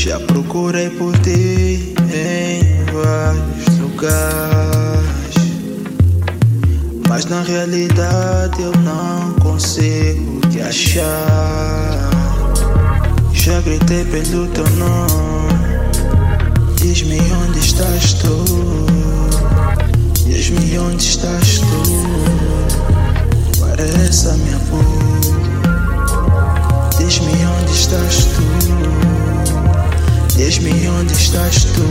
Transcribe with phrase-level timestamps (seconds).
[0.00, 5.34] Já procurei por ti em vários lugares,
[7.08, 12.08] mas na realidade eu não consigo te achar.
[13.32, 15.58] Já gritei pelo teu nome,
[16.76, 18.44] diz-me onde estás tu,
[31.28, 31.84] estás tu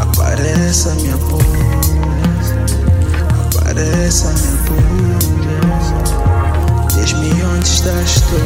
[0.00, 1.44] Apareça minha voz
[3.50, 5.24] Apareça minha voz
[6.94, 8.38] Diz-me onde estás tu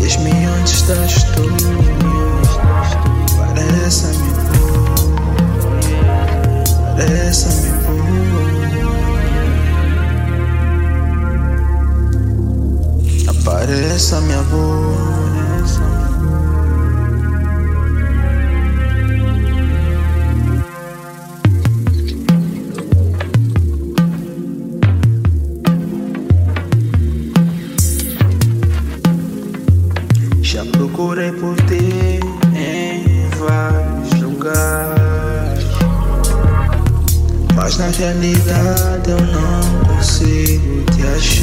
[0.00, 1.42] Diz-me onde estás tu
[3.42, 5.00] Apareça minha voz
[6.88, 7.76] Apareça minha
[13.28, 15.25] Apareça minha voz
[30.96, 32.20] procurei por ti
[32.54, 35.66] em vários lugares,
[37.54, 41.35] mas na realidade eu não consigo te achar.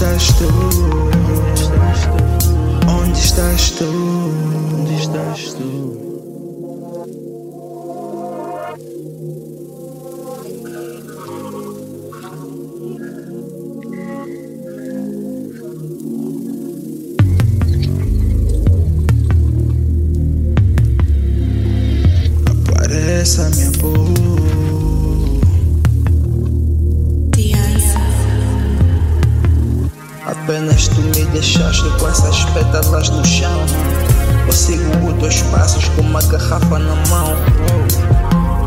[0.00, 0.48] Estás tu?
[2.88, 3.84] Onde estás tu?
[3.84, 6.00] Onde estás tu?
[22.46, 24.29] Apareça minha voz
[30.50, 33.64] Apenas tu me deixaste com essas pétalas no chão.
[34.48, 37.36] Eu sigo os teus passos com uma garrafa na mão.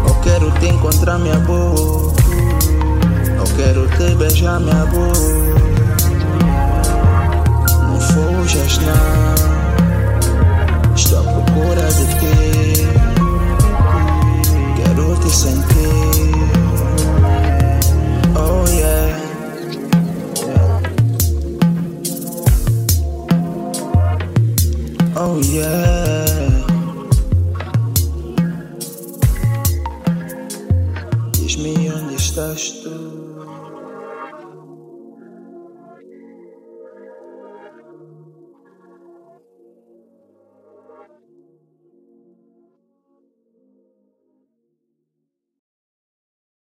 [0.07, 2.23] Eu quero te encontrar, minha boca.
[3.37, 5.19] Eu quero te beijar, minha boca.
[7.81, 9.52] Não fujas, não.
[25.25, 26.25] Oh yeah.
[31.31, 32.91] Diz-me onde estás tu.